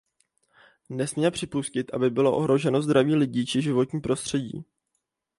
Nesmíme 0.89 1.31
připustit, 1.31 1.93
aby 1.93 2.09
bylo 2.09 2.37
ohroženo 2.37 2.81
zdraví 2.81 3.15
lidí 3.15 3.45
či 3.45 3.61
životní 3.61 4.01
prostředí. 4.01 4.65